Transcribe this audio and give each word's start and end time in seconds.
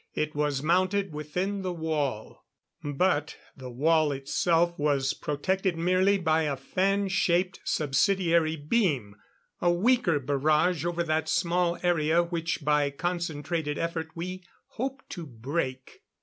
It 0.15 0.33
was 0.33 0.63
mounted 0.63 1.13
within 1.13 1.61
the 1.61 1.71
wall; 1.71 2.47
but 2.83 3.37
the 3.55 3.69
wall 3.69 4.11
itself 4.11 4.73
was 4.79 5.13
protected 5.13 5.77
merely 5.77 6.17
by 6.17 6.41
a 6.45 6.57
fan 6.57 7.07
shaped 7.07 7.59
subsidiary 7.65 8.55
beam 8.55 9.15
a 9.61 9.69
weaker 9.71 10.19
barrage 10.19 10.85
over 10.85 11.03
that 11.03 11.29
small 11.29 11.77
area, 11.83 12.23
which 12.23 12.65
by 12.65 12.89
concentrated 12.89 13.77
effort 13.77 14.07
we 14.15 14.43
hoped 14.69 15.07
to 15.11 15.27
break. 15.27 16.01